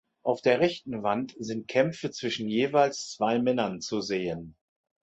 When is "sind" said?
1.37-1.67